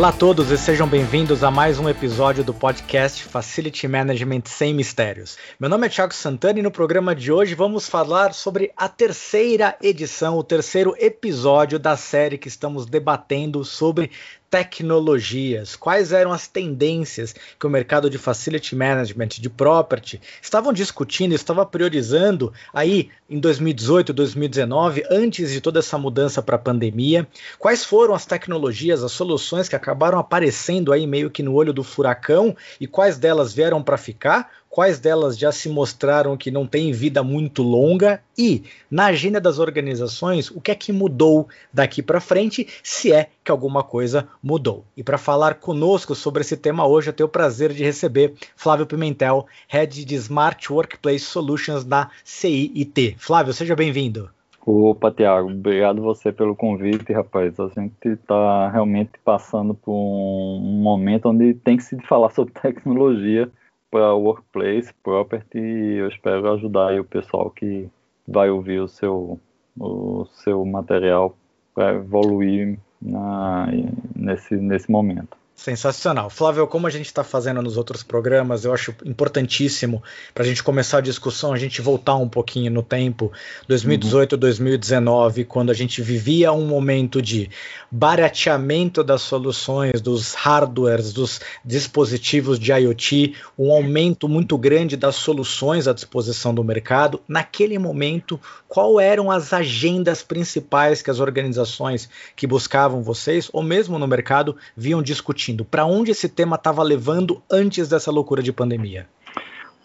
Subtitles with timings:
[0.00, 4.72] Olá a todos e sejam bem-vindos a mais um episódio do podcast Facility Management Sem
[4.72, 5.36] Mistérios.
[5.60, 9.76] Meu nome é Thiago Santana e no programa de hoje vamos falar sobre a terceira
[9.82, 14.10] edição, o terceiro episódio da série que estamos debatendo sobre
[14.50, 21.32] tecnologias, quais eram as tendências que o mercado de facility management, de property, estavam discutindo,
[21.32, 27.28] estava priorizando aí em 2018, 2019, antes de toda essa mudança para a pandemia,
[27.60, 31.84] quais foram as tecnologias, as soluções que acabaram aparecendo aí meio que no olho do
[31.84, 36.92] furacão e quais delas vieram para ficar, quais delas já se mostraram que não têm
[36.92, 42.20] vida muito longa e, na agenda das organizações, o que é que mudou daqui para
[42.20, 44.84] frente, se é que alguma coisa mudou.
[44.96, 48.86] E para falar conosco sobre esse tema hoje, eu tenho o prazer de receber Flávio
[48.86, 53.16] Pimentel, Head de Smart Workplace Solutions da CIT.
[53.18, 54.30] Flávio, seja bem-vindo.
[54.64, 57.58] Opa, Tiago, obrigado você pelo convite, rapaz.
[57.58, 63.50] A gente está realmente passando por um momento onde tem que se falar sobre tecnologia
[63.90, 67.88] para workplace, property, e eu espero ajudar o pessoal que
[68.26, 69.38] vai ouvir o seu,
[69.78, 71.36] o seu material
[71.74, 73.68] para evoluir na,
[74.14, 75.39] nesse, nesse momento.
[75.60, 76.30] Sensacional.
[76.30, 80.02] Flávio, como a gente está fazendo nos outros programas, eu acho importantíssimo
[80.32, 83.30] para a gente começar a discussão, a gente voltar um pouquinho no tempo,
[83.68, 84.38] 2018, uhum.
[84.38, 87.50] 2019, quando a gente vivia um momento de
[87.90, 95.86] barateamento das soluções, dos hardwares, dos dispositivos de IoT, um aumento muito grande das soluções
[95.86, 97.20] à disposição do mercado.
[97.28, 103.98] Naquele momento, qual eram as agendas principais que as organizações que buscavam vocês, ou mesmo
[103.98, 105.49] no mercado, viam discutindo?
[105.64, 109.06] Para onde esse tema estava levando antes dessa loucura de pandemia?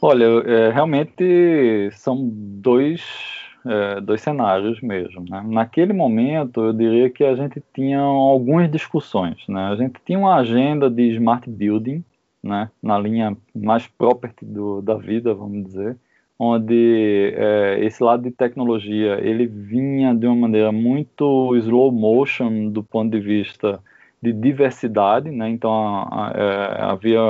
[0.01, 3.01] Olha, é, realmente são dois,
[3.65, 5.25] é, dois cenários mesmo.
[5.29, 5.43] Né?
[5.47, 9.37] Naquele momento, eu diria que a gente tinha algumas discussões.
[9.47, 9.61] Né?
[9.67, 12.03] A gente tinha uma agenda de smart building,
[12.43, 12.69] né?
[12.83, 15.97] na linha mais property do, da vida, vamos dizer,
[16.37, 22.83] onde é, esse lado de tecnologia ele vinha de uma maneira muito slow motion do
[22.83, 23.79] ponto de vista
[24.21, 25.49] de diversidade, né?
[25.49, 27.21] então a, a, é, havia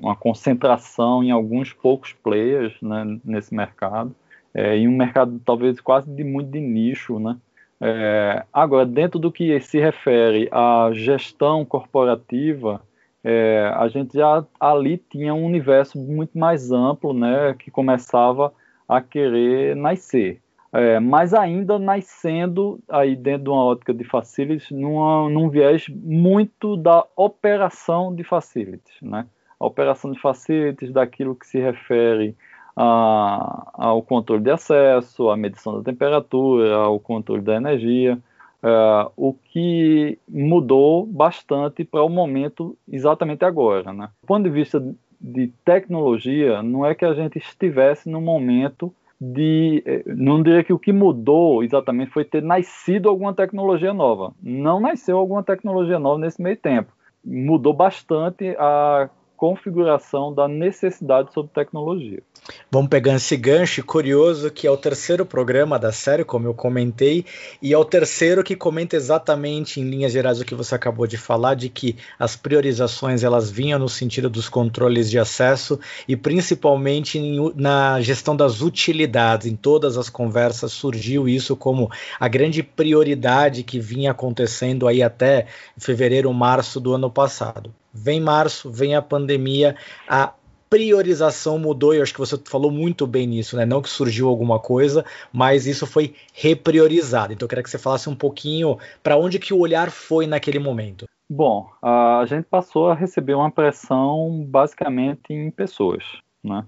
[0.00, 4.14] uma concentração em alguns poucos players né, nesse mercado,
[4.54, 7.18] é, em um mercado talvez quase de muito de nicho.
[7.18, 7.36] Né?
[7.80, 12.80] É, agora, dentro do que se refere à gestão corporativa,
[13.22, 18.52] é, a gente já ali tinha um universo muito mais amplo né, que começava
[18.86, 20.40] a querer nascer
[20.74, 26.76] é, mas ainda nascendo aí dentro de uma ótica de facilities, numa, num viés muito
[26.76, 29.24] da operação de facilities, né?
[29.60, 32.36] A operação de facilities daquilo que se refere
[32.74, 38.18] a, ao controle de acesso, à medição da temperatura, ao controle da energia,
[38.60, 44.08] é, o que mudou bastante para o momento exatamente agora, né?
[44.22, 44.84] Do ponto de vista
[45.20, 48.92] de tecnologia, não é que a gente estivesse no momento
[49.32, 49.82] de.
[49.86, 54.32] Eh, não diria que o que mudou exatamente foi ter nascido alguma tecnologia nova.
[54.42, 56.92] Não nasceu alguma tecnologia nova nesse meio tempo.
[57.24, 59.08] Mudou bastante a
[59.44, 62.22] configuração da necessidade sobre tecnologia.
[62.70, 67.26] Vamos pegando esse gancho curioso que é o terceiro programa da série, como eu comentei,
[67.60, 71.18] e é o terceiro que comenta exatamente em linhas gerais o que você acabou de
[71.18, 75.78] falar, de que as priorizações elas vinham no sentido dos controles de acesso
[76.08, 79.46] e principalmente em, na gestão das utilidades.
[79.46, 85.48] Em todas as conversas surgiu isso como a grande prioridade que vinha acontecendo aí até
[85.76, 87.70] fevereiro, março do ano passado.
[87.94, 89.76] Vem março, vem a pandemia,
[90.08, 90.34] a
[90.68, 93.64] priorização mudou, e acho que você falou muito bem nisso, né?
[93.64, 97.32] Não que surgiu alguma coisa, mas isso foi repriorizado.
[97.32, 100.58] Então eu queria que você falasse um pouquinho para onde que o olhar foi naquele
[100.58, 101.06] momento.
[101.30, 106.04] Bom, a gente passou a receber uma pressão basicamente em pessoas,
[106.42, 106.66] né?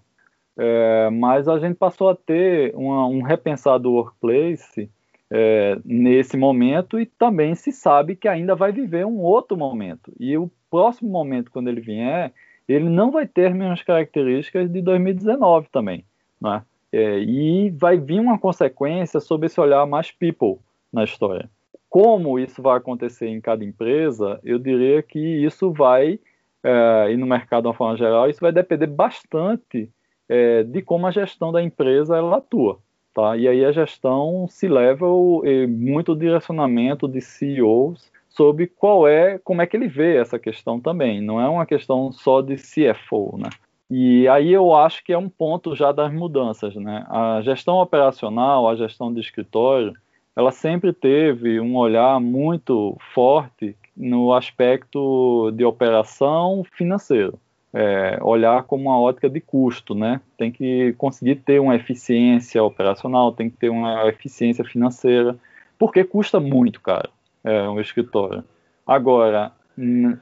[0.59, 4.91] É, mas a gente passou a ter uma, um repensado workplace
[5.31, 10.13] é, nesse momento e também se sabe que ainda vai viver um outro momento.
[10.19, 12.33] E o próximo momento, quando ele vier,
[12.69, 16.05] ele não vai ter as mesmas características de 2019 também,
[16.41, 16.63] né?
[16.93, 20.59] É, e vai vir uma consequência sobre esse olhar mais people
[20.93, 21.51] na história.
[21.89, 26.19] Como isso vai acontecer em cada empresa, eu diria que isso vai,
[26.63, 29.91] é, e no mercado de uma forma geral, isso vai depender bastante
[30.29, 32.79] é, de como a gestão da empresa ela atua.
[33.15, 33.37] Tá?
[33.37, 39.63] E aí a gestão se leva o, muito direcionamento de CEOs sobre qual é, como
[39.63, 41.21] é que ele vê essa questão também.
[41.23, 43.49] Não é uma questão só de CFO, né?
[43.89, 47.07] E aí eu acho que é um ponto já das mudanças, né?
[47.09, 49.95] A gestão operacional, a gestão de escritório,
[50.35, 57.39] ela sempre teve um olhar muito forte no aspecto de operação financeiro.
[57.73, 60.21] É, olhar como uma ótica de custo, né?
[60.37, 65.37] Tem que conseguir ter uma eficiência operacional, tem que ter uma eficiência financeira,
[65.79, 67.11] porque custa muito, cara,
[67.47, 68.45] é, um escritório.
[68.87, 69.53] Agora,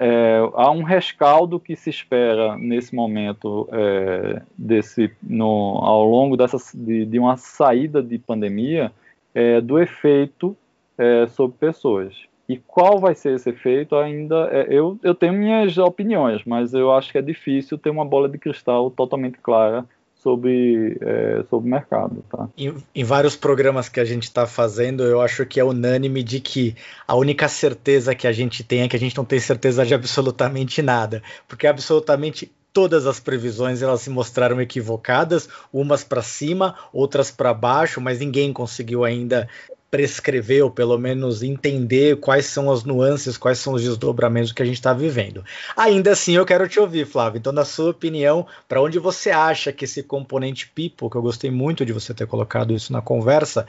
[0.01, 6.59] é, há um rescaldo que se espera nesse momento é, desse no, ao longo dessa
[6.75, 8.91] de, de uma saída de pandemia
[9.33, 10.57] é, do efeito
[10.99, 12.17] é, sobre pessoas
[12.49, 16.93] e qual vai ser esse efeito ainda é, eu, eu tenho minhas opiniões mas eu
[16.93, 19.85] acho que é difícil ter uma bola de cristal totalmente clara
[20.25, 22.25] sobre, é, sobre mercado.
[22.31, 22.49] Tá?
[22.57, 26.41] Em, em, vários programas que a gente está fazendo, eu acho que é unânime de
[26.41, 26.75] que
[27.07, 29.95] a única certeza que a gente tem é que a gente não tem certeza de
[29.95, 37.31] absolutamente nada, porque absolutamente todas as previsões elas se mostraram equivocadas, umas para cima, outras
[37.31, 39.49] para baixo, mas ninguém conseguiu ainda
[39.95, 44.65] prescrever ou pelo menos entender quais são as nuances, quais são os desdobramentos que a
[44.65, 45.45] gente está vivendo.
[45.77, 47.39] Ainda assim, eu quero te ouvir, Flávio.
[47.39, 51.49] Então, na sua opinião, para onde você acha que esse componente people, que eu gostei
[51.49, 53.69] muito de você ter colocado isso na conversa,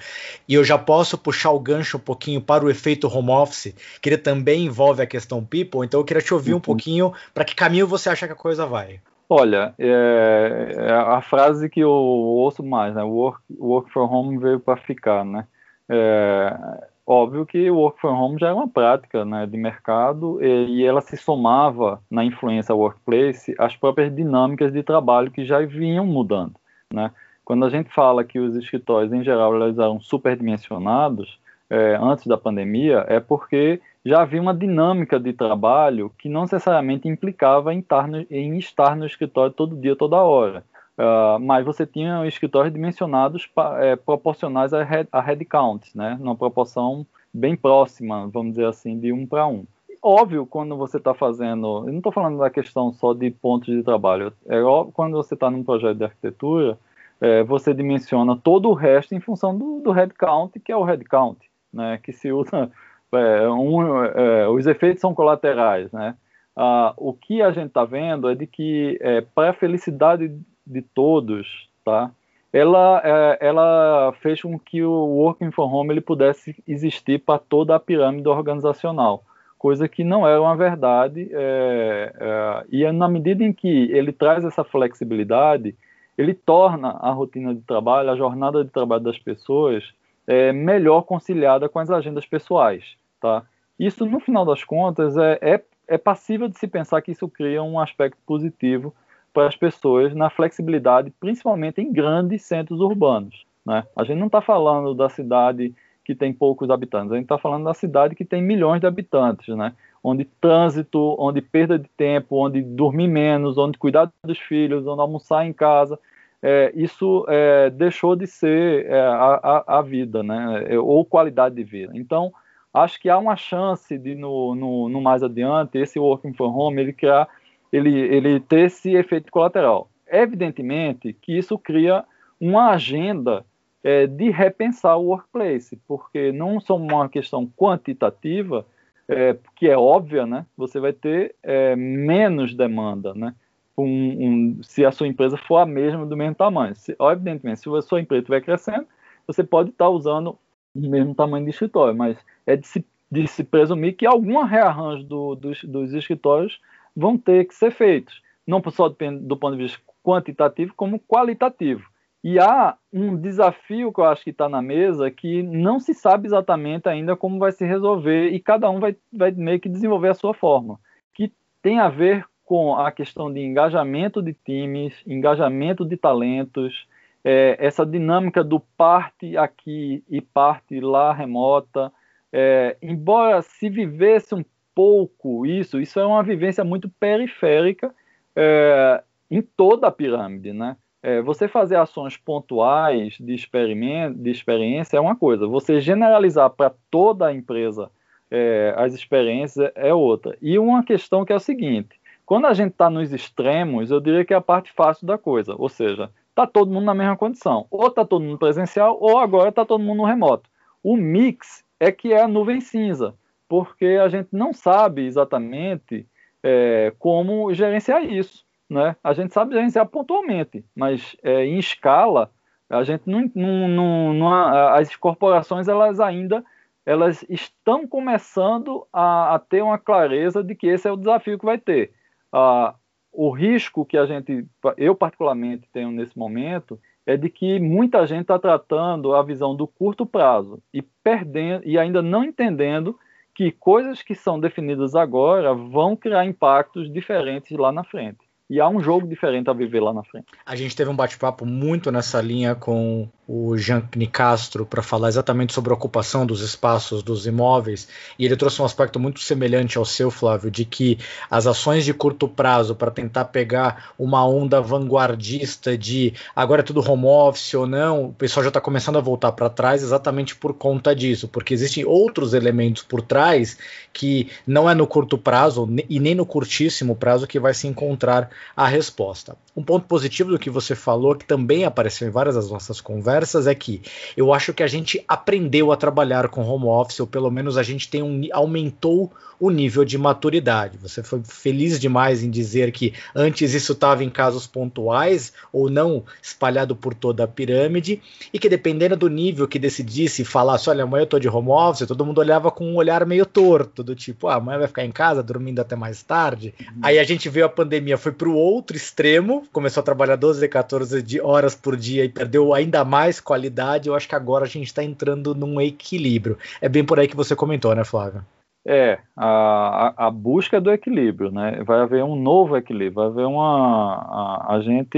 [0.49, 4.09] e eu já posso puxar o gancho um pouquinho para o efeito home office, que
[4.09, 6.57] ele também envolve a questão people, então eu queria te ouvir uhum.
[6.57, 8.99] um pouquinho para que caminho você acha que a coisa vai.
[9.29, 13.03] Olha, é, é a frase que eu ouço mais, né?
[13.03, 15.45] Work, work from home veio para ficar, né?
[15.89, 20.79] É, óbvio que o work from home já é uma prática né, de mercado e,
[20.79, 26.05] e, ela se somava na influência workplace às próprias dinâmicas de trabalho que já vinham
[26.05, 26.55] mudando.
[26.91, 27.11] Né?
[27.43, 31.39] Quando a gente fala que os escritórios, em geral, eles eram superdimensionados
[31.69, 37.07] é, antes da pandemia, é porque já havia uma dinâmica de trabalho que não necessariamente
[37.07, 40.63] implicava em estar no, em estar no escritório todo dia, toda hora.
[40.97, 43.49] Uh, mas você tinha escritórios dimensionados
[43.79, 46.17] é, proporcionais a, head, a headcounts, né?
[46.19, 49.65] numa proporção bem próxima, vamos dizer assim, de um para um.
[50.01, 53.83] Óbvio, quando você está fazendo, eu não estou falando da questão só de pontos de
[53.83, 56.77] trabalho, é óbvio, quando você está num projeto de arquitetura,
[57.19, 61.39] é, você dimensiona todo o resto em função do, do headcount, que é o headcount,
[61.73, 61.99] né?
[62.01, 62.71] que se usa,
[63.11, 66.15] é, um, é, os efeitos são colaterais, né?
[66.57, 70.33] Uh, o que a gente está vendo é de que, é, para a felicidade
[70.65, 72.11] de todos, tá?
[72.51, 77.75] Ela, é, ela fez com que o Working from Home ele pudesse existir para toda
[77.75, 79.23] a pirâmide organizacional,
[79.57, 81.29] coisa que não era uma verdade.
[81.33, 85.75] É, é, e na medida em que ele traz essa flexibilidade,
[86.17, 89.93] ele torna a rotina de trabalho, a jornada de trabalho das pessoas
[90.25, 93.43] é, melhor conciliada com as agendas pessoais, tá?
[93.77, 97.61] Isso, no final das contas, é, é, é passível de se pensar que isso cria
[97.61, 98.93] um aspecto positivo
[99.35, 103.45] para as pessoas na flexibilidade, principalmente em grandes centros urbanos.
[103.65, 103.83] Né?
[103.93, 107.65] A gente não está falando da cidade que tem poucos habitantes, a gente está falando
[107.65, 109.73] da cidade que tem milhões de habitantes, né?
[110.01, 115.45] onde trânsito, onde perda de tempo, onde dormir menos, onde cuidar dos filhos, onde almoçar
[115.45, 115.99] em casa,
[116.41, 120.65] é, isso é, deixou de ser é, a, a, vida, né?
[120.69, 121.91] É, ou qualidade de vida.
[121.95, 122.31] Então,
[122.71, 126.79] acho que há uma chance de, no, no, no mais adiante, esse working from home,
[126.79, 127.27] ele criar
[127.71, 129.89] ele, ele ter esse efeito colateral.
[130.07, 132.03] Evidentemente que isso cria
[132.39, 133.45] uma agenda
[133.83, 138.65] é, de repensar o workplace, porque não só uma questão quantitativa,
[139.07, 140.45] é, que é óbvia, né?
[140.57, 143.35] Você vai ter é, menos demanda, né?
[143.77, 146.75] Um, um, se a sua empresa for a mesma do mesmo tamanho.
[146.75, 148.87] Se, evidentemente, se a sua empresa estiver crescendo,
[149.27, 150.37] você pode estar usando
[150.73, 155.03] o mesmo tamanho de escritório, mas é de se, de se presumir que algum rearranjo
[155.03, 156.59] do, dos, dos escritórios
[156.95, 161.83] vão ter que ser feitos, não só do ponto de vista quantitativo, como qualitativo.
[162.23, 166.25] E há um desafio que eu acho que está na mesa que não se sabe
[166.25, 170.15] exatamente ainda como vai se resolver e cada um vai, vai meio que desenvolver a
[170.15, 170.79] sua forma,
[171.13, 176.87] que tem a ver com a questão de engajamento de times, engajamento de talentos,
[177.23, 181.91] é, essa dinâmica do parte aqui e parte lá remota.
[182.31, 184.43] É, embora se vivesse um
[184.75, 187.95] pouco isso, isso é uma vivência muito periférica
[188.35, 189.01] é,
[189.31, 190.75] em toda a pirâmide, né?
[191.01, 196.73] É, você fazer ações pontuais de, experimento, de experiência é uma coisa, você generalizar para
[196.89, 197.89] toda a empresa
[198.29, 200.35] é, as experiências é outra.
[200.41, 204.25] E uma questão que é o seguinte: quando a gente está nos extremos, eu diria
[204.25, 207.67] que é a parte fácil da coisa, ou seja, está todo mundo na mesma condição,
[207.69, 210.49] ou está todo mundo presencial, ou agora está todo mundo no remoto.
[210.83, 213.13] O mix é que é a nuvem cinza
[213.47, 216.07] porque a gente não sabe exatamente
[216.43, 218.45] é, como gerenciar isso.
[218.69, 218.95] Né?
[219.03, 222.31] A gente sabe gerenciar pontualmente, mas é, em escala,
[222.69, 224.33] a gente não, não, não, não,
[224.73, 226.43] as corporações elas ainda
[226.85, 231.45] elas estão começando a, a, ter uma clareza de que esse é o desafio que
[231.45, 231.91] vai ter.
[232.31, 232.75] Ah,
[233.11, 234.45] o risco que a gente,
[234.77, 239.65] eu particularmente tenho nesse momento, é de que muita gente está tratando a visão do
[239.67, 242.99] curto prazo e perdendo e ainda não entendendo
[243.35, 248.24] que coisas que são definidas agora vão criar impactos diferentes lá na frente.
[248.47, 250.27] E há um jogo diferente a viver lá na frente.
[250.45, 255.51] A gente teve um bate-papo muito nessa linha com o Jean Nicastro para falar exatamente
[255.51, 257.87] sobre a ocupação dos espaços dos imóveis,
[258.19, 260.99] e ele trouxe um aspecto muito semelhante ao seu, Flávio, de que
[261.29, 266.87] as ações de curto prazo para tentar pegar uma onda vanguardista de agora é tudo
[266.87, 270.53] home office ou não, o pessoal já está começando a voltar para trás exatamente por
[270.53, 273.57] conta disso, porque existem outros elementos por trás
[273.91, 278.29] que não é no curto prazo e nem no curtíssimo prazo que vai se encontrar
[278.55, 279.37] a resposta.
[279.55, 283.47] Um ponto positivo do que você falou, que também apareceu em várias das nossas conversas,
[283.47, 283.81] é que
[284.15, 287.63] eu acho que a gente aprendeu a trabalhar com home office, ou pelo menos a
[287.63, 290.77] gente tem um, aumentou o nível de maturidade.
[290.77, 296.03] Você foi feliz demais em dizer que antes isso estava em casos pontuais ou não
[296.21, 298.01] espalhado por toda a pirâmide,
[298.33, 301.87] e que dependendo do nível que decidisse falasse, olha, amanhã eu tô de home office,
[301.87, 304.91] todo mundo olhava com um olhar meio torto, do tipo, ah, amanhã vai ficar em
[304.91, 306.53] casa dormindo até mais tarde.
[306.59, 306.81] Uhum.
[306.81, 310.47] Aí a gente veio a pandemia, foi para o outro extremo, começou a trabalhar 12,
[310.49, 313.87] 14 horas por dia e perdeu ainda mais qualidade.
[313.87, 316.35] Eu acho que agora a gente está entrando num equilíbrio.
[316.59, 318.25] É bem por aí que você comentou, né, Flávio?
[318.67, 321.61] É, a, a, busca do equilíbrio, né?
[321.63, 323.93] Vai haver um novo equilíbrio, vai haver uma.
[323.93, 324.97] A, a gente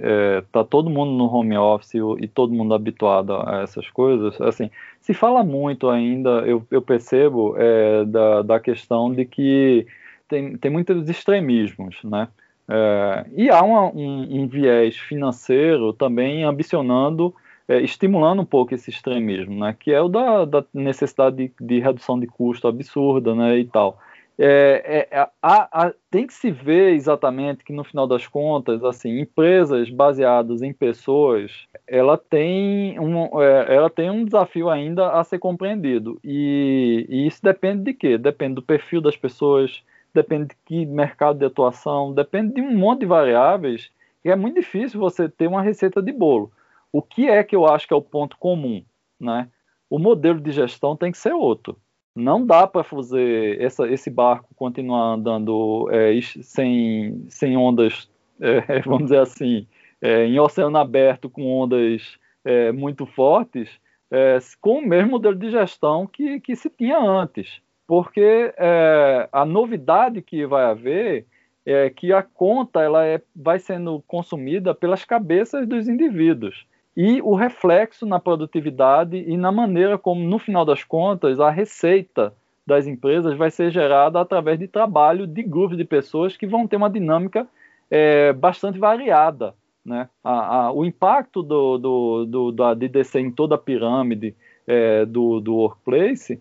[0.00, 4.38] é, tá todo mundo no home office e todo mundo habituado a essas coisas.
[4.38, 9.86] Assim, se fala muito ainda, eu, eu percebo, é, da, da questão de que
[10.28, 12.28] tem, tem muitos extremismos, né?
[12.68, 17.34] É, e há uma, um, um viés financeiro também ambicionando
[17.68, 21.80] é, estimulando um pouco esse extremismo, né, que é o da, da necessidade de, de,
[21.80, 23.98] redução de custo absurda né, e tal.
[24.38, 29.88] É, é, a, tem que se ver exatamente que no final das contas, assim, empresas
[29.88, 31.50] baseadas em pessoas,
[31.86, 37.42] ela tem um, é, ela tem um desafio ainda a ser compreendido e, e isso
[37.42, 38.18] depende de quê?
[38.18, 39.82] Depende do perfil das pessoas,
[40.16, 43.90] depende de que mercado de atuação, depende de um monte de variáveis
[44.24, 46.50] e é muito difícil você ter uma receita de bolo.
[46.90, 48.82] O que é que eu acho que é o ponto comum?
[49.20, 49.48] Né?
[49.88, 51.78] O modelo de gestão tem que ser outro.
[52.14, 59.04] Não dá para fazer essa, esse barco continuar andando é, sem, sem ondas, é, vamos
[59.04, 59.66] dizer assim,
[60.00, 63.68] é, em oceano aberto com ondas é, muito fortes,
[64.10, 67.60] é, com o mesmo modelo de gestão que, que se tinha antes.
[67.86, 71.26] Porque é, a novidade que vai haver
[71.64, 76.66] é que a conta ela é, vai sendo consumida pelas cabeças dos indivíduos
[76.96, 82.32] e o reflexo na produtividade e na maneira como, no final das contas, a receita
[82.66, 86.76] das empresas vai ser gerada através de trabalho de grupos de pessoas que vão ter
[86.76, 87.46] uma dinâmica
[87.90, 89.54] é, bastante variada.
[89.84, 90.08] Né?
[90.24, 94.34] A, a, o impacto do, do, do, da, descer em toda a pirâmide
[94.66, 96.40] é, do, do workplace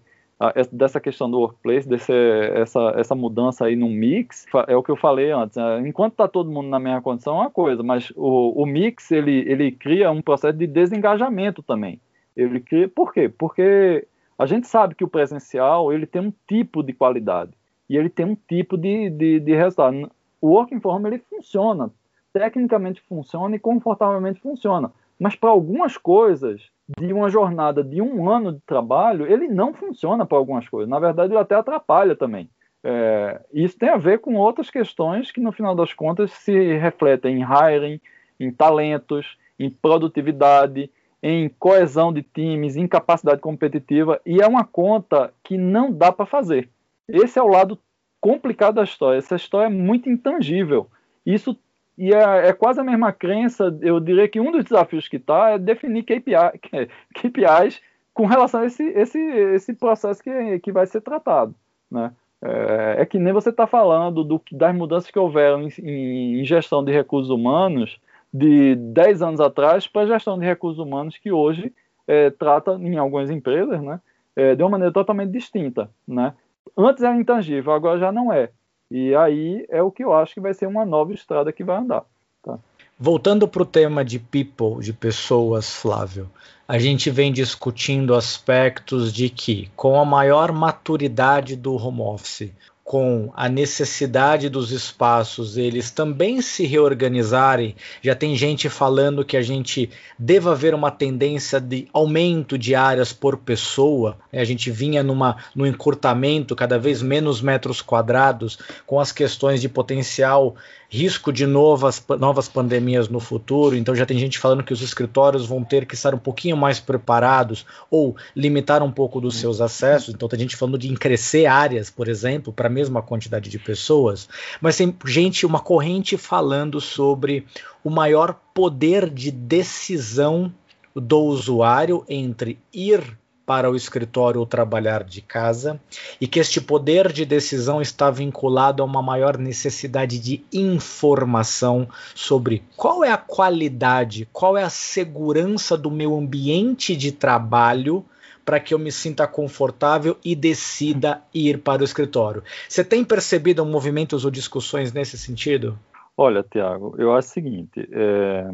[0.72, 2.12] dessa questão do workplace, desse,
[2.54, 5.56] essa, essa mudança aí no mix, é o que eu falei antes.
[5.56, 5.88] Né?
[5.88, 9.50] Enquanto está todo mundo na mesma condição, é uma coisa, mas o, o mix ele,
[9.50, 12.00] ele cria um processo de desengajamento também.
[12.36, 13.30] Ele cria, por quê?
[13.30, 14.06] Porque
[14.38, 17.51] a gente sabe que o presencial ele tem um tipo de qualidade
[17.89, 20.12] e ele tem um tipo de, de, de resultado.
[20.42, 21.89] O working from ele funciona,
[22.34, 28.54] tecnicamente funciona e confortavelmente funciona, mas para algumas coisas de uma jornada de um ano
[28.54, 30.89] de trabalho, ele não funciona para algumas coisas.
[30.89, 32.50] Na verdade, ele até atrapalha também.
[32.84, 37.39] É, isso tem a ver com outras questões que, no final das contas, se refletem
[37.39, 38.00] em hiring,
[38.39, 40.92] em talentos, em produtividade,
[41.24, 46.27] em coesão de times, em capacidade competitiva, e é uma conta que não dá para
[46.27, 46.70] fazer.
[47.08, 47.80] Esse é o lado
[48.22, 49.18] complicado da história.
[49.18, 50.88] Essa história é muito intangível.
[51.25, 51.58] Isso
[51.98, 55.52] e é, é, quase a mesma crença, eu diria que um dos desafios que está
[55.52, 56.60] é definir KPI,
[57.16, 57.82] KPIs
[58.14, 61.56] com relação a esse, esse, esse processo que, que vai ser tratado.
[61.90, 62.12] Né?
[62.42, 66.84] É, é que nem você está falando do, das mudanças que houveram em, em, gestão
[66.84, 68.00] de recursos humanos
[68.34, 71.74] de 10 anos atrás para a gestão de recursos humanos que hoje
[72.08, 74.02] é, trata, em algumas empresas, né,
[74.36, 75.90] é, de uma maneira totalmente distinta.
[76.06, 76.34] Né?
[76.78, 78.50] Antes era intangível, agora já não é.
[78.89, 81.77] E aí é o que eu acho que vai ser uma nova estrada que vai
[81.77, 82.04] andar.
[82.44, 82.60] Tá?
[82.98, 86.30] Voltando para o tema de people, de pessoas, Flávio,
[86.68, 92.51] a gente vem discutindo aspectos de que, com a maior maturidade do home office,
[92.86, 97.75] com a necessidade dos espaços eles também se reorganizarem.
[98.00, 99.89] Já tem gente falando que a gente
[100.20, 104.20] deva haver uma tendência de aumento de áreas por pessoa.
[104.32, 109.68] A gente vinha numa, num encurtamento, cada vez menos metros quadrados, com as questões de
[109.68, 110.56] potencial
[110.96, 115.46] risco de novas, novas pandemias no futuro, então já tem gente falando que os escritórios
[115.46, 120.14] vão ter que estar um pouquinho mais preparados ou limitar um pouco dos seus acessos,
[120.14, 124.30] então tem gente falando de crescer áreas, por exemplo, para a mesma quantidade de pessoas,
[124.62, 127.46] mas tem gente, uma corrente falando sobre
[127.84, 130.50] o maior poder de decisão
[130.96, 135.80] do usuário entre ir para o escritório ou trabalhar de casa,
[136.20, 142.64] e que este poder de decisão está vinculado a uma maior necessidade de informação sobre
[142.75, 148.04] qual é a qualidade, qual é a segurança do meu ambiente de trabalho
[148.46, 152.44] para que eu me sinta confortável e decida ir para o escritório.
[152.70, 155.78] Você tem percebido movimentos ou discussões nesse sentido?
[156.16, 158.46] Olha, Tiago, eu acho o seguinte, é,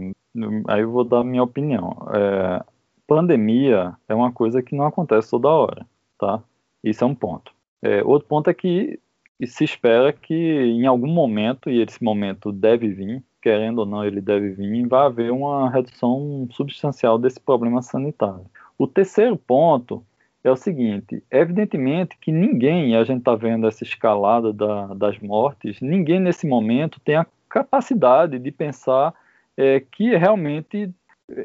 [0.68, 2.08] aí eu vou dar a minha opinião.
[2.14, 2.64] É,
[3.12, 5.86] pandemia é uma coisa que não acontece toda hora,
[6.18, 6.42] tá?
[6.82, 7.52] Isso é um ponto.
[7.82, 8.98] É, outro ponto é que
[9.46, 14.22] se espera que em algum momento, e esse momento deve vir, querendo ou não ele
[14.22, 18.46] deve vir, vai haver uma redução substancial desse problema sanitário.
[18.78, 20.02] O terceiro ponto
[20.42, 25.82] é o seguinte: evidentemente que ninguém, a gente está vendo essa escalada da, das mortes,
[25.82, 29.14] ninguém nesse momento tem a capacidade de pensar
[29.58, 30.90] é, que realmente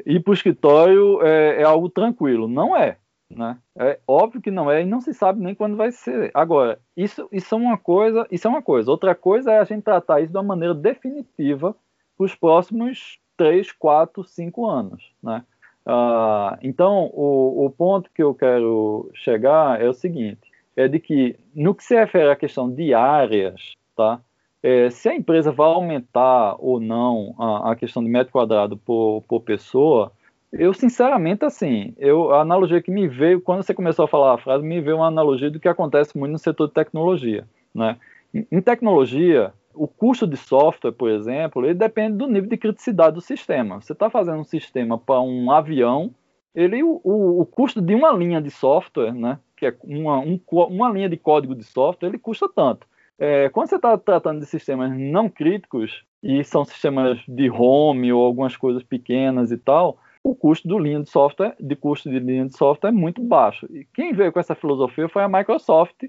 [0.05, 2.47] ir para o escritório é, é, algo tranquilo.
[2.47, 2.97] Não é.
[3.29, 3.57] Né?
[3.77, 6.31] É óbvio que não é e não se sabe nem quando vai ser.
[6.33, 8.89] Agora, isso, isso é uma coisa, isso é uma coisa.
[8.89, 11.75] Outra coisa é a gente tratar isso de uma maneira definitiva
[12.17, 15.11] para os próximos 3, 4, 5 anos.
[15.21, 15.43] Né?
[15.85, 21.37] Uh, então, o, o ponto que eu quero chegar é o seguinte: é de que,
[21.55, 24.21] no que se refere à questão de áreas, tá?
[24.61, 29.23] É, se a empresa vai aumentar ou não a, a, questão de metro quadrado por,
[29.27, 30.11] por pessoa,
[30.51, 34.37] eu sinceramente, assim, eu, a analogia que me veio, quando você começou a falar a
[34.37, 37.47] frase, me veio uma analogia do que acontece muito no setor de tecnologia.
[37.73, 37.97] Né?
[38.33, 43.15] Em, em tecnologia, o custo de software, por exemplo, ele depende do nível de criticidade
[43.15, 43.79] do sistema.
[43.79, 46.13] Você está fazendo um sistema para um avião,
[46.55, 50.89] ele, o, o, custo de uma linha de software, né, que é uma, um, uma
[50.89, 52.87] linha de código de software, ele custa tanto.
[53.19, 58.23] É, quando você está tratando de sistemas não críticos, e são sistemas de home ou
[58.23, 62.45] algumas coisas pequenas e tal, o custo do linha de software, de custo de linha
[62.45, 63.67] de software é muito baixo.
[63.71, 66.03] E quem veio com essa filosofia foi a Microsoft,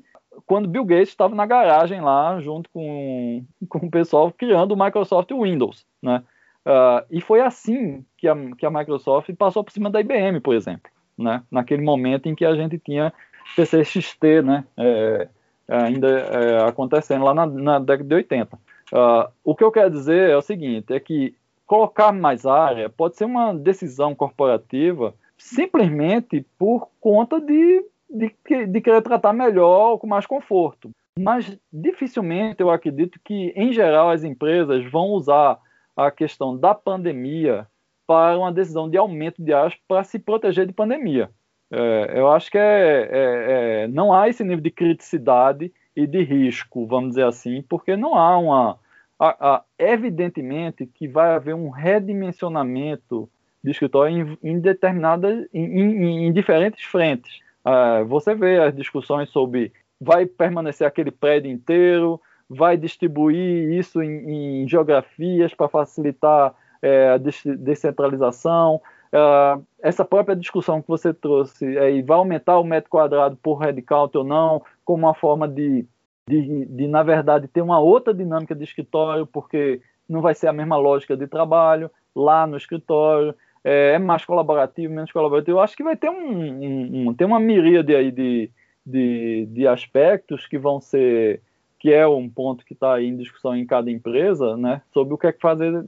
[0.46, 5.30] quando Bill Gates estava na garagem lá, junto com, com o pessoal criando o Microsoft
[5.30, 6.22] Windows, né?
[6.66, 10.54] Uh, e foi assim que a, que a Microsoft passou por cima da IBM, por
[10.54, 11.42] exemplo, né?
[11.50, 13.12] Naquele momento em que a gente tinha
[13.56, 14.64] PC XT, né?
[14.76, 15.28] É,
[15.68, 18.56] ainda é, acontecendo lá na, na, década de 80.
[18.56, 18.58] Uh,
[18.96, 21.34] ah, o que eu quero dizer é o seguinte, é que
[21.66, 28.34] colocar mais área pode ser uma decisão corporativa simplesmente por conta de, de,
[28.66, 30.90] de querer tratar melhor, com mais conforto.
[31.18, 35.58] Mas dificilmente eu acredito que, em geral, as empresas vão usar
[35.96, 37.66] a questão da pandemia
[38.06, 41.30] para uma decisão de aumento de áreas para se proteger de pandemia.
[41.70, 46.22] É, eu acho que é, é, é, não há esse nível de criticidade e de
[46.22, 48.78] risco, vamos dizer assim, porque não há uma.
[49.18, 53.28] Há, há, evidentemente que vai haver um redimensionamento
[53.62, 57.40] de escritório em, em determinadas, em, em, em, diferentes frentes.
[57.64, 64.66] Uh, você vê as discussões sobre vai permanecer aquele prédio inteiro, vai distribuir isso em,
[64.68, 68.80] geografias para facilitar é, a descentralização,
[69.12, 74.16] Uh, essa própria discussão que você trouxe aí vai aumentar o metro quadrado por headcount
[74.16, 75.86] ou não, como uma forma de,
[76.28, 80.52] de, de, na verdade, ter uma outra dinâmica de escritório, porque não vai ser a
[80.52, 85.58] mesma lógica de trabalho lá no escritório, é, é mais colaborativo, menos colaborativo.
[85.58, 88.50] Eu acho que vai ter um, um, um tem uma miríade aí de,
[88.84, 91.40] de, de aspectos que vão ser
[91.78, 95.28] que é um ponto que está em discussão em cada empresa, né, sobre o que
[95.28, 95.84] é que fazer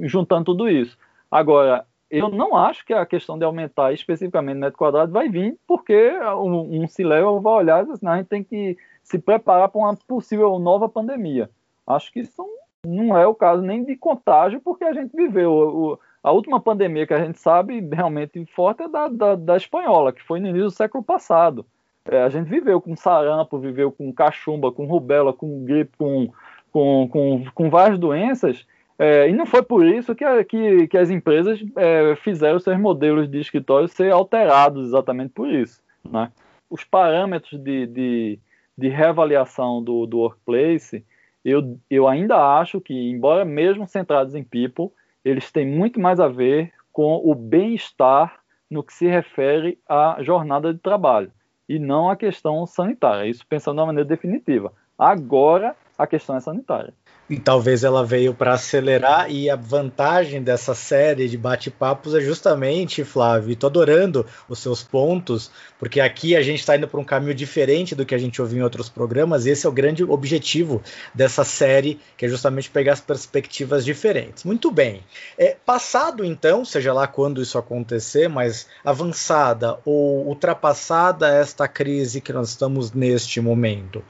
[0.00, 0.98] juntando tudo isso.
[1.30, 5.56] Agora, eu não acho que a questão de aumentar especificamente o metro quadrado vai vir
[5.66, 9.80] porque um, um C-Level vai olhar e assim, a gente tem que se preparar para
[9.80, 11.48] uma possível nova pandemia.
[11.86, 12.44] Acho que isso
[12.84, 15.52] não é o caso nem de contágio, porque a gente viveu.
[15.52, 20.12] O, a última pandemia que a gente sabe realmente forte é da, da, da espanhola,
[20.12, 21.64] que foi no início do século passado.
[22.04, 26.30] É, a gente viveu com sarampo, viveu com cachumba, com rubéola, com gripe, com,
[26.72, 28.66] com, com, com várias doenças
[29.02, 32.78] é, e não foi por isso que, a, que, que as empresas é, fizeram seus
[32.78, 35.82] modelos de escritório ser alterados exatamente por isso.
[36.04, 36.30] Né?
[36.68, 38.38] Os parâmetros de, de,
[38.76, 41.02] de reavaliação do, do workplace,
[41.42, 44.90] eu, eu ainda acho que, embora mesmo centrados em people,
[45.24, 50.74] eles têm muito mais a ver com o bem-estar no que se refere à jornada
[50.74, 51.32] de trabalho
[51.66, 53.26] e não à questão sanitária.
[53.26, 54.74] Isso pensando de uma maneira definitiva.
[54.98, 56.92] Agora, a questão é sanitária.
[57.30, 63.04] E talvez ela veio para acelerar, e a vantagem dessa série de bate-papos é justamente,
[63.04, 67.04] Flávio, e tô adorando os seus pontos, porque aqui a gente está indo para um
[67.04, 70.02] caminho diferente do que a gente ouviu em outros programas, e esse é o grande
[70.02, 70.82] objetivo
[71.14, 74.42] dessa série, que é justamente pegar as perspectivas diferentes.
[74.42, 75.04] Muito bem.
[75.38, 82.32] É, passado então, seja lá quando isso acontecer, mas avançada ou ultrapassada esta crise que
[82.32, 84.02] nós estamos neste momento.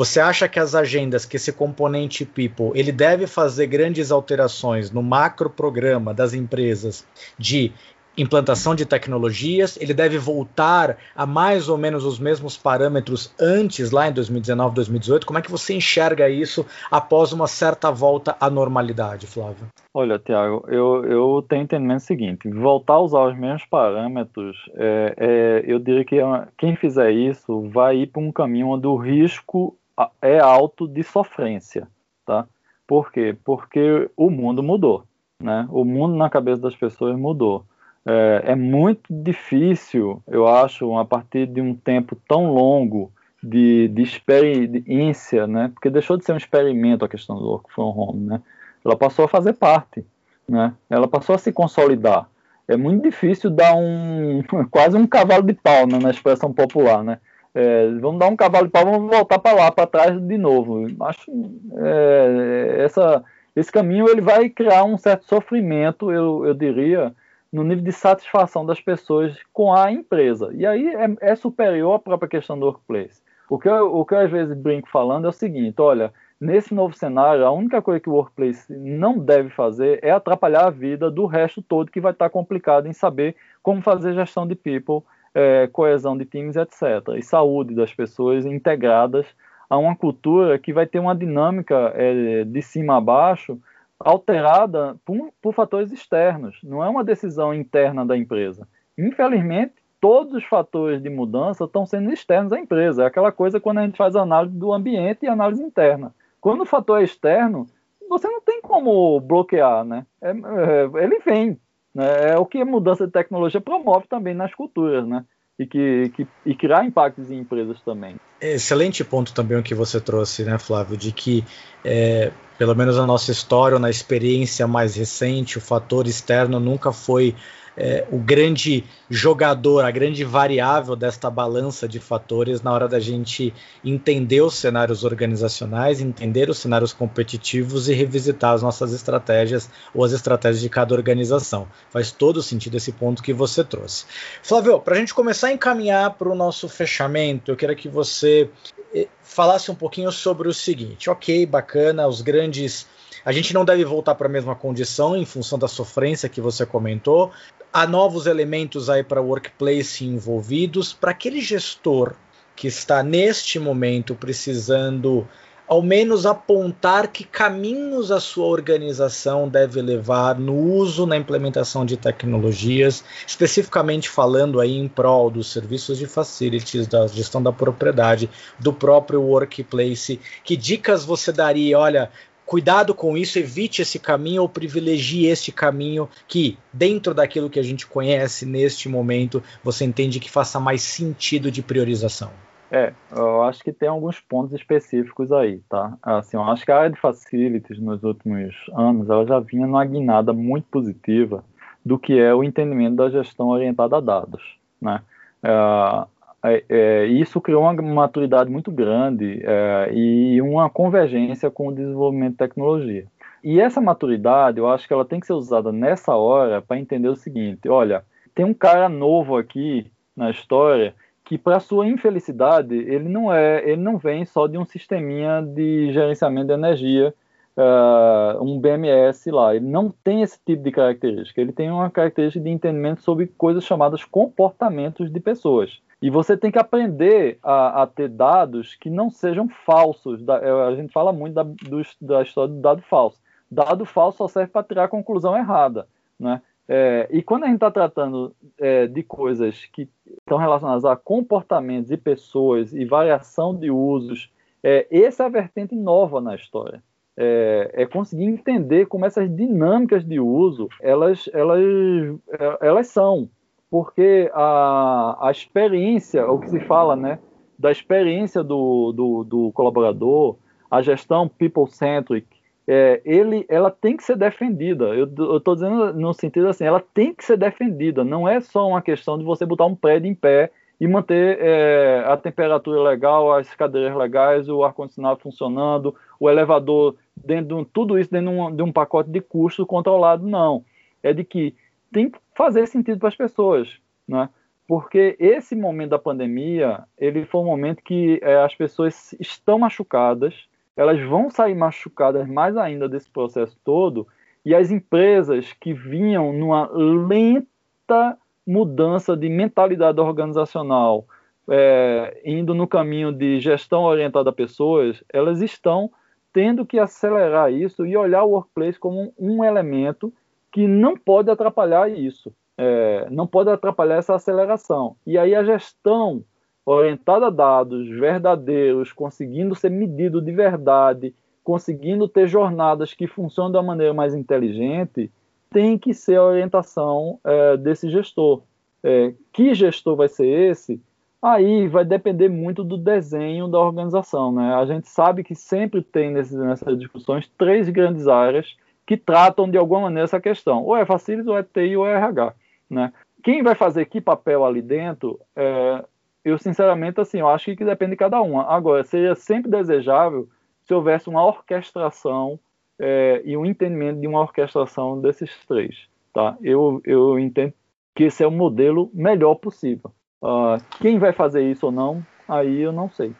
[0.00, 5.02] Você acha que as agendas, que esse componente people, ele deve fazer grandes alterações no
[5.02, 7.06] macro programa das empresas
[7.38, 7.70] de
[8.16, 14.08] implantação de tecnologias, ele deve voltar a mais ou menos os mesmos parâmetros antes, lá
[14.08, 15.26] em 2019, 2018?
[15.26, 19.66] Como é que você enxerga isso após uma certa volta à normalidade, Flávio?
[19.92, 25.14] Olha, Tiago, eu, eu tenho entendimento o seguinte: voltar a usar os mesmos parâmetros, é,
[25.18, 26.16] é, eu diria que
[26.56, 29.76] quem fizer isso vai ir para um caminho onde o risco
[30.22, 31.88] é alto de sofrência,
[32.24, 32.46] tá?
[32.86, 33.36] Por quê?
[33.44, 35.04] Porque o mundo mudou,
[35.40, 35.66] né?
[35.70, 37.64] O mundo na cabeça das pessoas mudou.
[38.06, 44.02] É, é muito difícil, eu acho, a partir de um tempo tão longo de, de
[44.02, 45.70] experiência, né?
[45.72, 48.42] Porque deixou de ser um experimento a questão do work from home, né?
[48.84, 50.04] Ela passou a fazer parte,
[50.48, 50.74] né?
[50.88, 52.28] Ela passou a se consolidar.
[52.66, 57.18] É muito difícil dar um quase um cavalo de pau né, na expressão popular, né?
[57.54, 60.86] É, vamos dar um cavalo de pau, vamos voltar para lá, para trás de novo.
[61.00, 61.30] Acho
[61.78, 63.24] é, essa,
[63.56, 67.12] esse caminho ele vai criar um certo sofrimento, eu, eu diria,
[67.52, 70.50] no nível de satisfação das pessoas com a empresa.
[70.54, 73.20] E aí é, é superior à própria questão do workplace.
[73.48, 76.72] O que, eu, o que eu às vezes brinco falando é o seguinte: olha, nesse
[76.72, 81.10] novo cenário, a única coisa que o workplace não deve fazer é atrapalhar a vida
[81.10, 85.02] do resto todo que vai estar complicado em saber como fazer gestão de people
[85.34, 86.82] é, coesão de times, etc.
[87.16, 89.26] E saúde das pessoas integradas
[89.68, 93.60] a uma cultura que vai ter uma dinâmica é, de cima a baixo
[93.98, 98.66] alterada por, por, fatores externos, não é uma decisão interna da empresa.
[98.98, 103.02] Infelizmente, todos os fatores de mudança estão sendo externos à empresa.
[103.02, 106.14] É aquela coisa quando a gente faz análise do ambiente e análise interna.
[106.40, 107.66] Quando o fator é externo,
[108.08, 110.06] você não tem como bloquear, né?
[110.20, 111.60] É, é, ele vem,
[111.94, 112.30] né?
[112.30, 115.24] É o que a mudança de tecnologia promove também nas culturas, né?
[115.58, 118.16] E, que, que, e criar impactos em empresas também.
[118.40, 121.44] Excelente ponto também o que você trouxe, né, Flávio, de que
[121.84, 126.92] é, pelo menos na nossa história, ou na experiência mais recente, o fator externo nunca
[126.92, 127.34] foi
[127.76, 133.54] é, o grande jogador, a grande variável desta balança de fatores na hora da gente
[133.84, 140.12] entender os cenários organizacionais, entender os cenários competitivos e revisitar as nossas estratégias ou as
[140.12, 141.66] estratégias de cada organização.
[141.90, 144.04] Faz todo sentido esse ponto que você trouxe.
[144.42, 148.50] Flávio, para a gente começar a encaminhar para o nosso fechamento, eu queria que você
[148.94, 151.08] eh, falasse um pouquinho sobre o seguinte.
[151.08, 152.86] Ok, bacana, os grandes
[153.24, 156.64] a gente não deve voltar para a mesma condição em função da sofrência que você
[156.64, 157.30] comentou,
[157.72, 162.14] há novos elementos aí para o workplace envolvidos, para aquele gestor
[162.56, 165.26] que está neste momento precisando
[165.70, 171.96] ao menos apontar que caminhos a sua organização deve levar no uso, na implementação de
[171.96, 178.28] tecnologias, especificamente falando aí em prol dos serviços de facilities, da gestão da propriedade,
[178.58, 180.20] do próprio workplace.
[180.42, 181.78] Que dicas você daria?
[181.78, 182.10] Olha,
[182.50, 187.62] cuidado com isso, evite esse caminho ou privilegie este caminho que, dentro daquilo que a
[187.62, 192.32] gente conhece neste momento, você entende que faça mais sentido de priorização?
[192.68, 195.96] É, eu acho que tem alguns pontos específicos aí, tá?
[196.02, 199.84] Assim, eu acho que a área de facilities nos últimos anos, ela já vinha numa
[199.84, 201.44] guinada muito positiva
[201.86, 204.42] do que é o entendimento da gestão orientada a dados,
[204.82, 205.00] né?
[205.44, 206.04] Uh,
[206.44, 212.32] é, é, isso criou uma maturidade muito grande é, e uma convergência com o desenvolvimento
[212.32, 213.06] de tecnologia.
[213.42, 217.08] E essa maturidade, eu acho que ela tem que ser usada nessa hora para entender
[217.08, 223.08] o seguinte: olha, tem um cara novo aqui na história que, para sua infelicidade, ele
[223.08, 227.14] não é, ele não vem só de um sisteminha de gerenciamento de energia,
[227.56, 229.54] uh, um BMS lá.
[229.54, 231.40] Ele não tem esse tipo de característica.
[231.40, 235.80] Ele tem uma característica de entendimento sobre coisas chamadas comportamentos de pessoas.
[236.02, 240.22] E você tem que aprender a, a ter dados que não sejam falsos.
[240.22, 243.20] Da, é, a gente fala muito da, do, da história do dado falso.
[243.50, 245.86] Dado falso só serve para tirar a conclusão errada.
[246.18, 246.40] Né?
[246.68, 249.88] É, e quando a gente está tratando é, de coisas que
[250.20, 254.30] estão relacionadas a comportamentos e pessoas e variação de usos,
[254.62, 256.82] é, essa é a vertente nova na história.
[257.16, 263.28] É, é, conseguir entender como essas dinâmicas de uso elas, elas, é, elas são.
[263.70, 267.18] Porque a, a experiência, o que se fala, né,
[267.58, 270.36] da experiência do, do, do colaborador,
[270.70, 272.26] a gestão people-centric,
[272.66, 274.86] é, ele, ela tem que ser defendida.
[274.94, 278.04] Eu estou dizendo no sentido assim, ela tem que ser defendida.
[278.04, 282.04] Não é só uma questão de você botar um prédio em pé e manter é,
[282.06, 287.98] a temperatura legal, as cadeiras legais, o ar-condicionado funcionando, o elevador dentro de um, tudo
[287.98, 290.26] isso dentro de um, de um pacote de custo controlado.
[290.26, 290.64] Não.
[291.02, 291.54] É de que
[291.92, 293.68] tem que fazer sentido para as pessoas,
[294.06, 294.28] né?
[294.66, 300.34] Porque esse momento da pandemia, ele foi um momento que é, as pessoas estão machucadas,
[300.76, 304.06] elas vão sair machucadas mais ainda desse processo todo,
[304.44, 311.04] e as empresas que vinham numa lenta mudança de mentalidade organizacional,
[311.48, 315.90] é, indo no caminho de gestão orientada a pessoas, elas estão
[316.32, 320.12] tendo que acelerar isso e olhar o workplace como um elemento
[320.52, 324.96] que não pode atrapalhar isso, é, não pode atrapalhar essa aceleração.
[325.06, 326.24] E aí a gestão
[326.64, 333.62] orientada a dados verdadeiros, conseguindo ser medido de verdade, conseguindo ter jornadas que funcionam da
[333.62, 335.10] maneira mais inteligente,
[335.50, 338.42] tem que ser a orientação é, desse gestor.
[338.82, 340.80] É, que gestor vai ser esse?
[341.22, 344.32] Aí vai depender muito do desenho da organização.
[344.32, 344.54] Né?
[344.54, 348.56] A gente sabe que sempre tem nessas discussões três grandes áreas
[348.90, 350.64] que tratam de alguma maneira essa questão.
[350.64, 352.34] Ou é Facilities, ou é TI, ou é RH.
[352.68, 352.92] Né?
[353.22, 355.84] Quem vai fazer que papel ali dentro é,
[356.24, 358.52] eu sinceramente assim, eu acho que depende de cada uma.
[358.52, 360.28] Agora, seria sempre desejável
[360.64, 362.36] se houvesse uma orquestração
[362.80, 366.36] é, e um entendimento de uma orquestração desses três, tá?
[366.42, 367.54] Eu, eu entendo
[367.94, 369.92] que esse é o modelo melhor possível.
[370.20, 373.14] Uh, quem vai fazer isso ou não, aí eu não sei.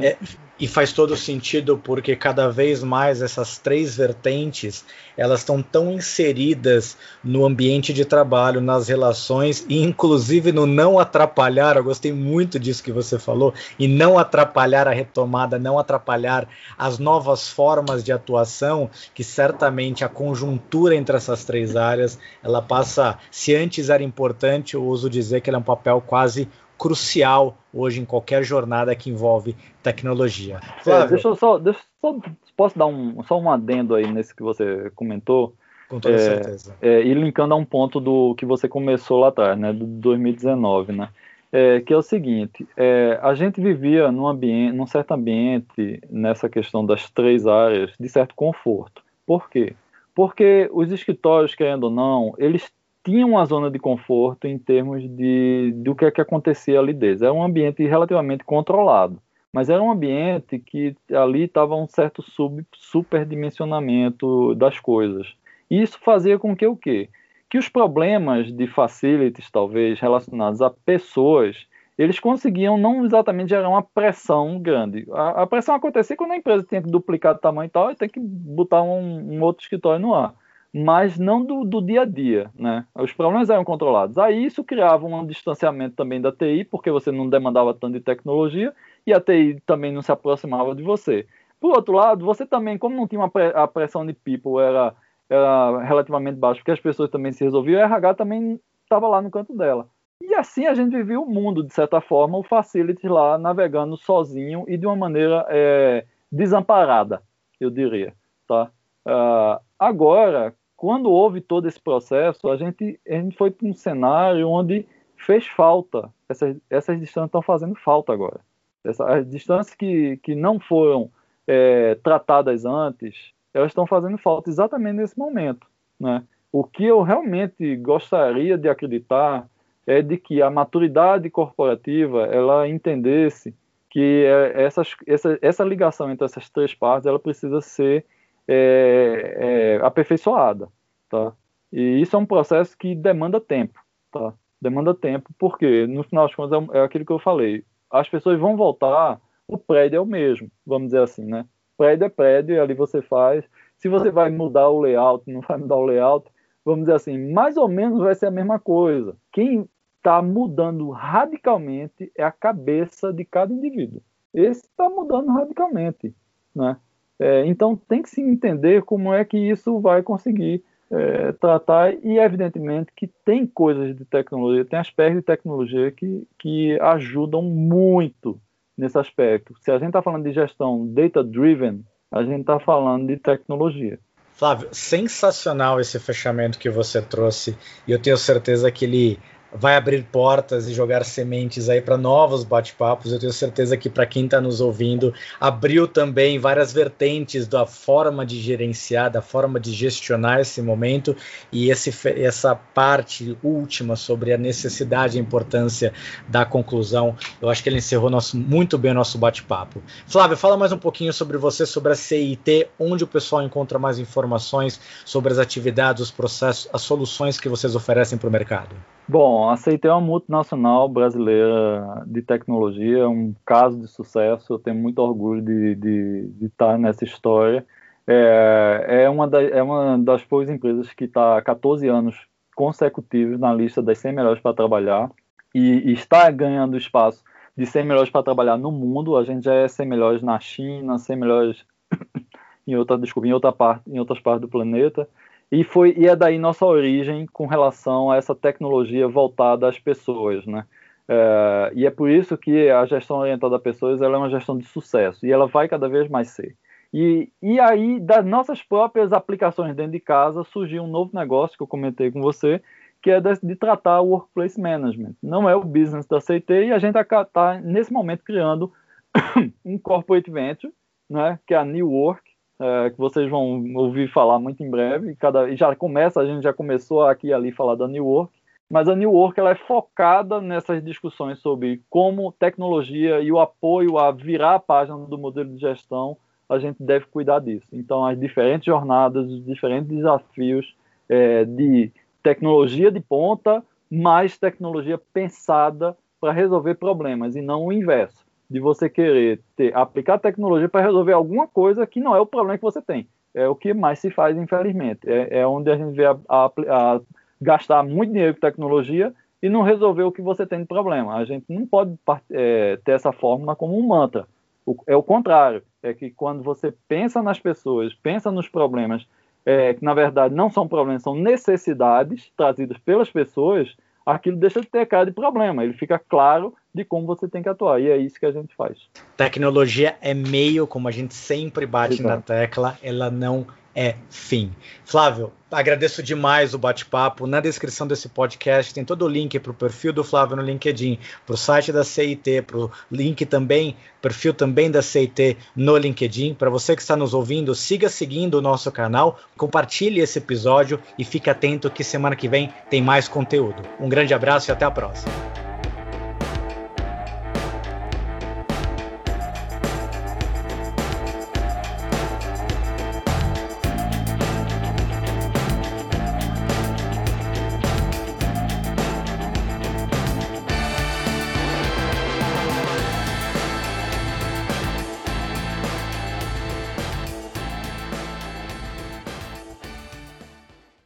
[0.00, 0.16] É,
[0.58, 4.84] e faz todo sentido porque cada vez mais essas três vertentes
[5.16, 11.76] elas estão tão inseridas no ambiente de trabalho, nas relações e inclusive no não atrapalhar.
[11.76, 17.00] Eu gostei muito disso que você falou e não atrapalhar a retomada, não atrapalhar as
[17.00, 23.18] novas formas de atuação que certamente a conjuntura entre essas três áreas ela passa.
[23.28, 28.00] Se antes era importante, eu uso dizer que ela é um papel quase crucial hoje
[28.00, 30.60] em qualquer jornada que envolve tecnologia.
[30.86, 32.16] É, deixa eu só, deixa só,
[32.56, 35.54] posso dar um, só um adendo aí nesse que você comentou?
[35.88, 36.74] Com toda é, certeza.
[36.80, 40.92] É, e linkando a um ponto do que você começou lá atrás, né, do 2019,
[40.92, 41.08] né?
[41.52, 46.48] É, que é o seguinte, é, a gente vivia num ambiente, num certo ambiente, nessa
[46.48, 49.02] questão das três áreas, de certo conforto.
[49.24, 49.76] Por quê?
[50.14, 52.72] Porque os escritórios, querendo ou não, eles
[53.04, 57.20] tinha uma zona de conforto em termos de do que é que acontecia ali deles.
[57.20, 59.20] Era um ambiente relativamente controlado,
[59.52, 65.34] mas era um ambiente que ali estava um certo sub, superdimensionamento das coisas.
[65.70, 67.10] E isso fazia com que o quê?
[67.50, 73.82] Que os problemas de facilities, talvez, relacionados a pessoas, eles conseguiam não exatamente gerar uma
[73.82, 75.06] pressão grande.
[75.12, 77.94] A, a pressão acontecia quando a empresa tinha que duplicar o tamanho e tal, e
[77.94, 80.34] tem que botar um, um outro escritório no ar
[80.74, 82.84] mas não do, do, dia a dia, né?
[82.96, 84.18] Os problemas eram controlados.
[84.18, 88.74] Aí isso criava um distanciamento também da TI, porque você não demandava tanto de tecnologia
[89.06, 91.28] e a TI também não se aproximava de você.
[91.60, 94.92] Por outro lado, você também, como não tinha uma pre a pressão de people era,
[95.30, 99.30] era relativamente baixa, porque as pessoas também se resolviam, o RH também estava lá no
[99.30, 99.86] canto dela.
[100.20, 104.64] E assim a gente vivia o mundo, de certa forma, o Facility lá navegando sozinho
[104.66, 107.22] e de uma maneira é, desamparada,
[107.60, 108.12] eu diria.
[108.48, 108.70] Tá?
[109.06, 114.48] Uh, agora, quando houve todo esse processo, a gente, a gente foi para um cenário
[114.48, 116.10] onde fez falta.
[116.28, 118.40] Essas, essas distâncias estão fazendo falta agora.
[118.84, 121.10] As distâncias que, que não foram
[121.46, 125.66] é, tratadas antes, elas estão fazendo falta exatamente nesse momento.
[125.98, 126.22] Né?
[126.52, 129.48] O que eu realmente gostaria de acreditar
[129.86, 133.54] é de que a maturidade corporativa ela entendesse
[133.90, 138.04] que é, essas, essa, essa ligação entre essas três partes ela precisa ser
[138.48, 139.36] é,
[139.80, 140.68] é, aperfeiçoada,
[141.08, 141.32] tá?
[141.72, 143.80] E isso é um processo que demanda tempo,
[144.10, 144.32] tá?
[144.60, 147.64] Demanda tempo, porque no final das contas é, é aquilo que eu falei.
[147.90, 151.46] As pessoas vão voltar, o prédio é o mesmo, vamos dizer assim, né?
[151.76, 153.44] Prédio é prédio e ali você faz.
[153.76, 156.30] Se você vai mudar o layout, não vai mudar o layout,
[156.64, 159.16] vamos dizer assim, mais ou menos vai ser a mesma coisa.
[159.32, 164.02] Quem está mudando radicalmente é a cabeça de cada indivíduo.
[164.32, 166.14] Esse está mudando radicalmente,
[166.54, 166.76] né?
[167.18, 172.18] É, então tem que se entender como é que isso vai conseguir é, tratar e
[172.18, 178.40] evidentemente que tem coisas de tecnologia, tem aspectos de tecnologia que, que ajudam muito
[178.76, 179.54] nesse aspecto.
[179.60, 183.98] Se a gente está falando de gestão data-driven, a gente está falando de tecnologia.
[184.32, 189.18] Flávio, sensacional esse fechamento que você trouxe e eu tenho certeza que ele
[189.56, 193.12] vai abrir portas e jogar sementes aí para novos bate-papos.
[193.12, 198.26] Eu tenho certeza que para quem está nos ouvindo, abriu também várias vertentes da forma
[198.26, 201.16] de gerenciar, da forma de gestionar esse momento
[201.52, 205.92] e esse, essa parte última sobre a necessidade e a importância
[206.26, 207.16] da conclusão.
[207.40, 209.80] Eu acho que ele encerrou nosso, muito bem o nosso bate-papo.
[210.06, 214.00] Flávio, fala mais um pouquinho sobre você, sobre a CIT, onde o pessoal encontra mais
[214.00, 218.74] informações sobre as atividades, os processos, as soluções que vocês oferecem para o mercado.
[219.06, 224.54] Bom, a CIT é uma multinacional brasileira de tecnologia, um caso de sucesso.
[224.54, 227.66] Eu tenho muito orgulho de, de, de estar nessa história.
[228.06, 232.16] É, é, uma da, é uma das poucas empresas que está há 14 anos
[232.54, 235.10] consecutivos na lista das 100 melhores para trabalhar
[235.54, 237.22] e, e, está ganhando espaço
[237.56, 239.16] de 100 melhores para trabalhar no mundo.
[239.16, 241.66] A gente já é 100 melhores na China, 100 melhores
[242.66, 245.06] em outra, desculpa, em outra parte, em outras partes do planeta.
[245.54, 250.44] E, foi, e é daí nossa origem com relação a essa tecnologia voltada às pessoas,
[250.44, 250.66] né?
[251.06, 254.58] É, e é por isso que a gestão orientada a pessoas ela é uma gestão
[254.58, 256.56] de sucesso e ela vai cada vez mais ser.
[256.92, 261.62] E, e aí, das nossas próprias aplicações dentro de casa, surgiu um novo negócio que
[261.62, 262.60] eu comentei com você,
[263.00, 265.14] que é de, de tratar o workplace management.
[265.22, 268.72] Não é o business da CT e a gente está tá, nesse momento criando
[269.64, 270.72] um corporate venture,
[271.08, 275.14] né, que é a New Work, é, que vocês vão ouvir falar muito em breve.
[275.16, 278.32] Cada, e já começa, a gente já começou aqui ali falar da New Work,
[278.70, 283.98] mas a New Work ela é focada nessas discussões sobre como tecnologia e o apoio
[283.98, 286.16] a virar a página do modelo de gestão
[286.48, 287.66] a gente deve cuidar disso.
[287.72, 290.76] Então, as diferentes jornadas, os diferentes desafios
[291.08, 291.90] é, de
[292.22, 298.88] tecnologia de ponta, mais tecnologia pensada para resolver problemas e não o inverso de você
[298.88, 302.80] querer ter, aplicar tecnologia para resolver alguma coisa que não é o problema que você
[302.80, 303.08] tem.
[303.34, 305.00] É o que mais se faz, infelizmente.
[305.10, 307.00] É, é onde a gente vê a, a, a
[307.42, 309.12] gastar muito dinheiro com tecnologia
[309.42, 311.16] e não resolver o que você tem de problema.
[311.16, 311.98] A gente não pode
[312.30, 314.24] é, ter essa fórmula como um mantra.
[314.64, 315.60] O, é o contrário.
[315.82, 319.04] É que quando você pensa nas pessoas, pensa nos problemas,
[319.44, 324.68] é, que na verdade não são problemas, são necessidades trazidas pelas pessoas, aquilo deixa de
[324.68, 325.64] ter cara de problema.
[325.64, 327.80] Ele fica claro de como você tem que atuar.
[327.80, 328.76] E é isso que a gente faz.
[329.16, 332.08] Tecnologia é meio, como a gente sempre bate Exato.
[332.08, 334.52] na tecla, ela não é fim.
[334.84, 337.26] Flávio, agradeço demais o bate-papo.
[337.26, 340.98] Na descrição desse podcast tem todo o link para o perfil do Flávio no LinkedIn,
[341.26, 346.34] para o site da CIT, para o link também, perfil também da CIT no LinkedIn.
[346.34, 351.04] Para você que está nos ouvindo, siga seguindo o nosso canal, compartilhe esse episódio e
[351.04, 353.62] fique atento que semana que vem tem mais conteúdo.
[353.80, 355.43] Um grande abraço e até a próxima.